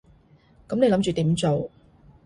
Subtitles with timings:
[0.67, 1.69] 噉你諗住點做？